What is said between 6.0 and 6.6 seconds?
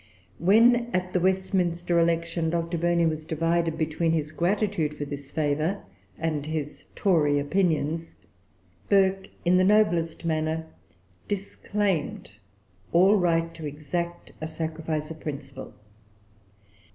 and